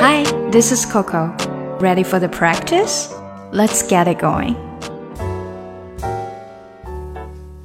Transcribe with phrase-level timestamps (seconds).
[0.00, 1.34] Hi, this is Coco.
[1.80, 3.12] Ready for the practice?
[3.52, 4.54] Let's get it going.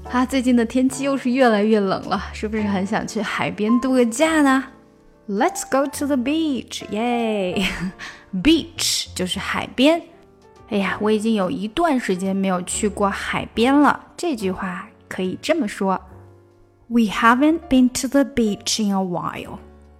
[0.03, 4.65] 哈，最近的天气又是越来越冷了，是不是很想去海边度个假呢？
[5.29, 7.65] Let's go to the beach, yay!
[8.33, 10.01] Beach 就是海边。
[10.69, 14.07] 哎呀，我已经有一段时间没有去过海边了。
[14.17, 16.01] 这句话可以这么说：
[16.87, 19.59] We haven't been to the beach in a while.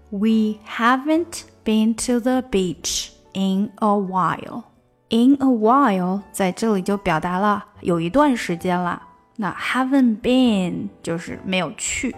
[0.10, 4.63] We haven't been to the beach in a while.
[5.09, 9.03] In a while 在这里就表达了有一段时间了。
[9.37, 12.17] 那 haven't been 就是没有去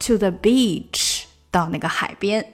[0.00, 2.44] to the beach 到那个海边。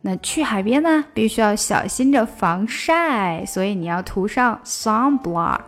[0.00, 5.60] 那去海边呢，必须要小心着防晒，所以你要涂上 sunblock。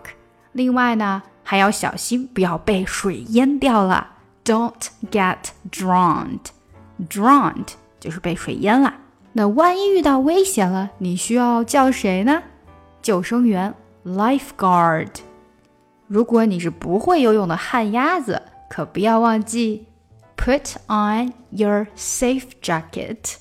[0.52, 4.08] 另外呢，还要小心不要被水淹掉了
[4.44, 5.38] ，Don't get
[5.70, 6.40] drowned。
[7.08, 7.68] Drowned
[8.00, 8.92] 就是被水淹了。
[9.36, 12.40] 那万一遇到危险了，你需要叫谁呢？
[13.02, 13.74] 救生员
[14.06, 15.08] ，lifeguard。
[16.06, 19.88] 如果你是不会游泳的旱鸭子，可不要忘记
[20.36, 23.34] put on your safe jacket。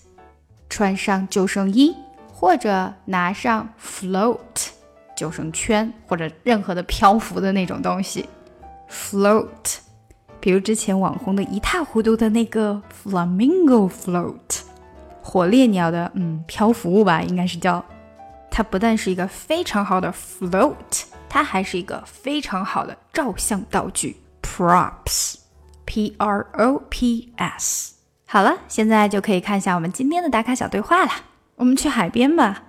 [0.67, 1.95] 穿上救生衣，
[2.27, 4.69] 或者拿上 float
[5.15, 8.27] 救生圈，或者任何的漂浮的那种东西。
[8.89, 9.77] float，
[10.39, 14.62] 比如之前网红的一塌糊涂的那个 flamingo float，
[15.23, 17.83] 火烈鸟的嗯漂浮物吧，应该是叫。
[18.51, 27.95] 它不但是一个非常好的 float，它还是一个非常好的照相道具 props，p r o p s。
[28.27, 31.11] 好了，现在就可以看一下我们今天的打卡小对话了。
[31.55, 32.63] 我们去海边吧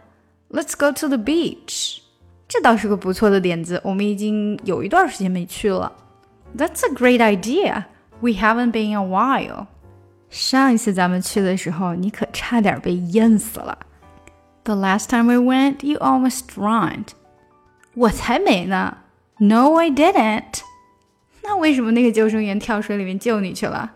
[0.51, 1.99] ，Let's go to the beach。
[2.47, 5.93] 这倒是个不错的点子，我们已经有一段时间没去了。
[6.57, 7.85] That's a great idea.
[8.21, 9.67] We haven't been a while.
[10.34, 13.78] 上一次咱们去的时候，你可差点被淹死了。
[14.64, 17.08] The last time we went, you almost drowned.
[17.96, 18.98] 我才没呢。
[19.40, 20.62] No, I didn't.
[21.44, 23.94] 那为什么那个救生员跳水里面救你去了？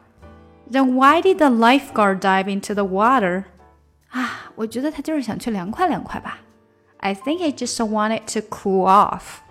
[0.71, 3.43] then why did the lifeguard dive into the water?
[4.09, 6.39] 啊，我觉得他就是想去凉快凉快吧。
[6.97, 9.41] I think he just wanted to cool off.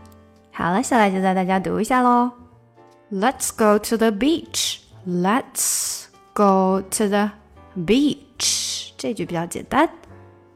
[0.51, 2.33] 好了，下来就带大家读一下喽。
[3.13, 4.79] Let's go to the beach.
[5.07, 5.96] Let's
[6.37, 7.31] go to the
[7.77, 8.91] beach.
[8.97, 9.89] 这句比较简单。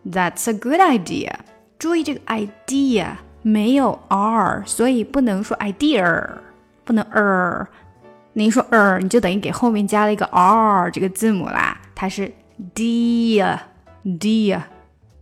[0.04, 1.34] That's a good idea.
[1.78, 6.38] 注意这个 idea 没有 r，所以不能说 idea，
[6.84, 7.66] 不能 er。
[8.32, 12.32] 你说儿，你就等于给后面加了一个 r 这个字母啦，它是
[12.74, 13.42] d
[14.18, 14.56] d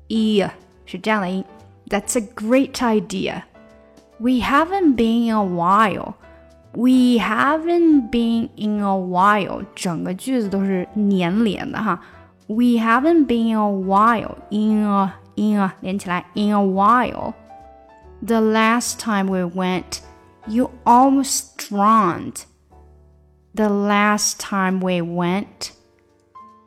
[0.09, 0.51] e
[0.85, 1.45] 是这样的音。
[1.89, 3.43] That's a great idea.
[4.19, 6.15] We haven't been in a while.
[6.73, 9.65] We haven't been in a while.
[9.75, 12.01] 整个句子都是粘连的哈。
[12.47, 14.37] We haven't been in a while.
[14.51, 17.35] In a in a 连起来 in a while.
[18.27, 20.01] The last time we went,
[20.47, 22.45] you almost drowned
[23.55, 25.71] the last time we went,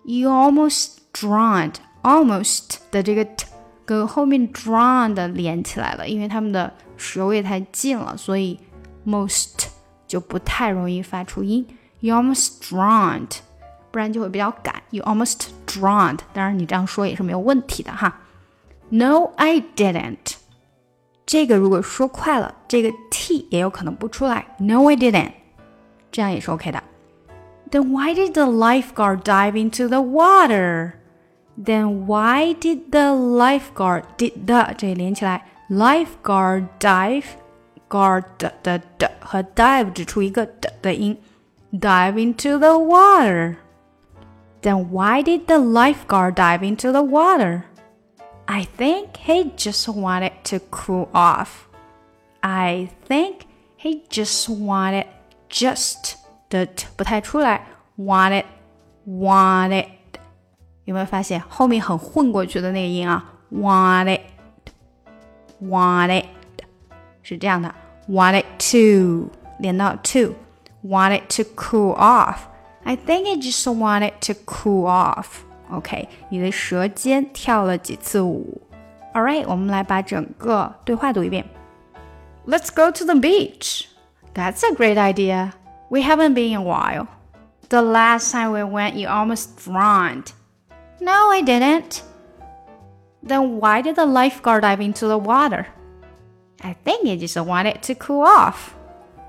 [0.05, 1.75] you almost drowned.
[2.03, 3.45] Almost 的这个 t
[3.83, 8.57] 跟后面 drowned 连起来了，因为它们的舌位太近了，所以
[9.05, 9.67] most
[10.11, 11.65] 就不太容易发出音。
[11.99, 13.39] You almost drowned，
[13.91, 14.83] 不然就会比较赶。
[14.91, 18.19] You almost drowned，当然你这样说也是没有问题的哈。
[18.89, 20.35] No, I didn't。
[21.25, 24.45] 这个如果说快了，这个 t 也有可能不出来。
[24.59, 25.31] No, I didn't。
[26.11, 26.81] 这样也是 OK 的。
[27.69, 30.93] Then why did the lifeguard dive into the water?
[31.61, 37.25] Then why did the lifeguard did the 这里连起来，lifeguard dive
[37.89, 41.19] guard 的的的 和 dive 只出一个的的音，
[41.73, 43.57] dive into the water.
[44.61, 47.63] Then why did the lifeguard dive into the water?
[48.45, 51.67] I think he just wanted to cool off.
[52.41, 53.41] I think
[53.77, 55.05] he just wanted
[55.49, 56.15] just
[56.49, 57.67] 的不太出来，
[57.97, 58.45] wanted
[59.05, 59.87] wanted
[60.85, 63.33] 有没有发现后面很混过去的那个音啊？
[63.51, 64.21] wanted
[65.61, 66.25] wanted
[67.21, 67.73] 是这样的
[68.09, 70.35] ，wanted to 连到 to
[70.83, 78.61] wanted to cool off。I think I just wanted to cool off。OK，你的舌尖跳了几次舞？
[79.13, 81.45] All right，我们来把整个对话读一遍。
[82.45, 83.85] Let's go to the beach.
[84.33, 85.51] That's a great idea.
[85.89, 87.07] We haven't been in a while.
[87.69, 90.27] The last time we went, you almost drowned.
[91.01, 92.01] No, I didn't.
[93.21, 95.67] Then why did the lifeguard dive into the water?
[96.62, 98.54] I think he just wanted to cool off.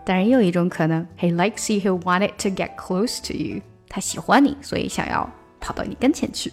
[0.06, 1.80] 当然，也有一种可能，He likes you.
[1.82, 3.62] He wanted to get close to you.
[3.90, 6.52] 他喜欢你，所以想要跑到你跟前去。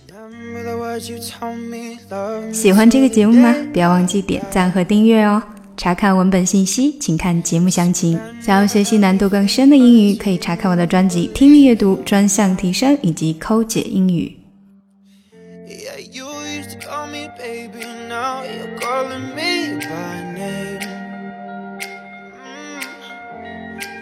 [2.52, 3.54] 喜欢这个节目吗？
[3.72, 5.42] 不要忘记点赞和订阅哦。
[5.76, 8.18] 查看文本信息，请看节目详情。
[8.40, 14.34] 想要学习难度更深的英语，可以查看我的专辑《听力阅读专项提升》以及《抠解英语》。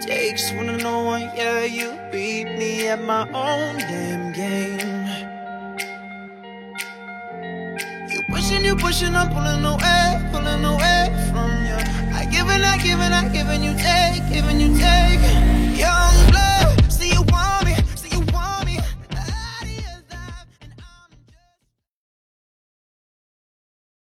[0.00, 5.06] Takes one to know one, yeah, you beat me at my own damn game.
[8.10, 11.78] You pushing, you pushing, I'm pulling away, pulling away from you.
[12.18, 13.74] I give and I give and I give and you